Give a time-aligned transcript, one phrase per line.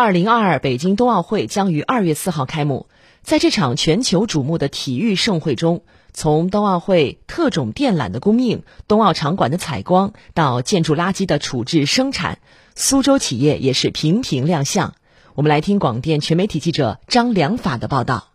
[0.00, 2.86] 二零二二北京冬奥会将于二月四号开幕，
[3.22, 5.82] 在这场全球瞩目的体育盛会中，
[6.12, 12.38] 从冬奥会特种电缆的供应、冬奥场馆的采光到建筑垃圾的处置生产，
[12.76, 14.94] 苏州企业也是频频亮相。
[15.34, 18.28] 我们来听广电全媒体记者张良法的报道。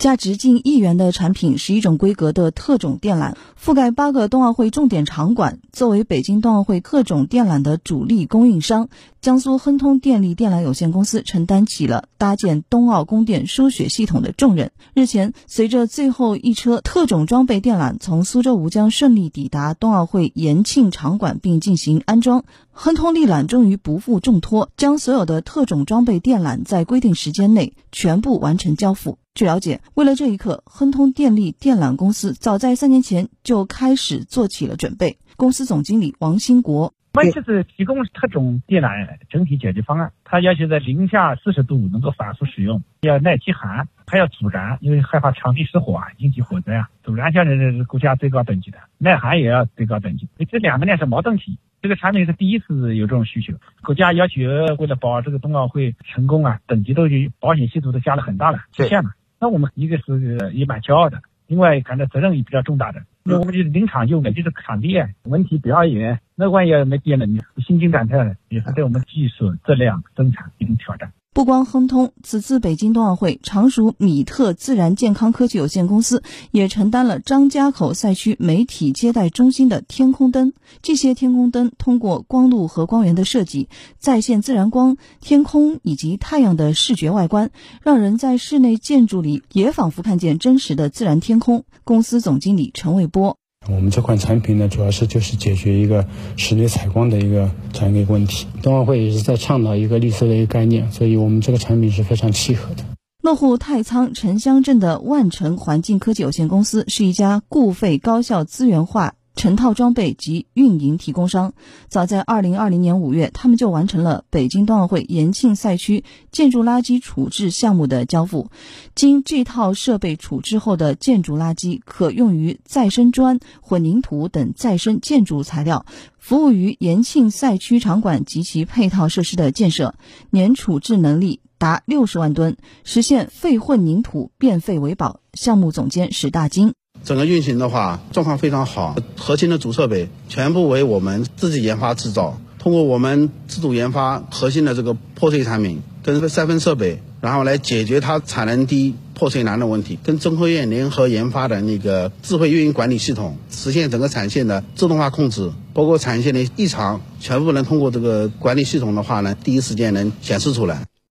[0.00, 5.58] 价值近亿元的产品十一种规格的特种电缆，覆盖八个冬奥会重点场馆。
[5.72, 8.88] 作为北京冬奥会特种电缆的主力供应商，
[9.20, 14.70] 江苏亨通电力电缆有限公司承担起了搭建冬奥供电输血系统的重任。
[14.94, 22.44] 日前，随着最后一车特种装备电缆从苏州吴江顺利抵达冬奥会延庆场馆并进行安装，
[22.82, 29.18] 亨通力缆终于不负重托，将所有的特种装备电缆在规定时间内全部完成交付。
[29.34, 35.18] 据了解，为了这一刻，亨通电力电缆公司早在三年前就开始做起了准备。
[35.36, 46.88] 公司总经理王兴国，我们就是提供特种电缆整体解决方案，它要求在零下四十度能够反复使用，要耐极寒，还要阻燃，因为害怕场地失火啊，引起火灾啊。
[47.04, 50.26] 阻燃现在是国家最高等级的，耐寒也要最高等级。
[50.50, 51.58] 这两个呢是矛盾体。
[51.82, 54.42] 这个产品是第一次有这种需求，国家要求
[54.78, 59.10] 为了保这个冬奥会成功啊，等级都已保险系数都加了很大了，实现了。
[59.40, 71.10] 那我们一个是也蛮骄傲的，另外感到责任也比较重大的，那我们就是临场用的，就是场地问题比较严，那万一没电了，你心惊胆跳的，也是对我们技术质量生产一种挑战。
[71.40, 80.52] 不光亨通，此次北京冬奥会，常熟米特自然健康科技有限公司也承担了张家口赛区媒体接待中心的天空灯。
[80.82, 87.50] 这些天空灯通过光路和光源的设计，再现自然光、天空以及太阳的视觉外观，
[87.82, 91.64] 让人在室内建筑里也仿佛看见真实的自然天空。
[91.84, 93.39] 公司总经理陈卫波。
[93.68, 98.46] 我们这款产品呢，主要是就是解决一个室内采光的一个这样一个问题。
[98.62, 102.82] 冬奥会也是在倡导一个绿色的一个概念，所以我们这个产品是非常契合的。
[103.22, 109.14] 落户太仓城乡镇的万城环境科技有限公司是一家固废高效资源化。
[109.36, 111.54] 成套装备及运营提供商，
[111.88, 118.50] 早在二零二零年五月，他们就完成了北京冬奥会延庆赛区建筑垃圾处置项目的交付。
[118.94, 125.86] 经这套设备处置后的建筑垃圾，可用于再生砖、混凝土等再生建筑材料，
[126.18, 129.94] 服务于延庆赛区场馆及其配套设施的建设，
[130.30, 135.20] 年处置能力达六十万吨，实现废混凝土变废为宝。
[135.32, 136.74] 项目总监史大金。
[137.04, 149.98] 整个运行的话状况非常好，核心的主设备全部为我们自己研发制造，通过我们自主研发核心的这个破碎产品跟筛分设备，然后来解决它产能低、破碎难的问题。
[150.02, 160.84] 跟中科院联合研发的那个智慧运营管理系统，实现整个产线的自动化控制，包括产线的异常，全部能通过这个管理系统的话呢，第一时间能显示出来。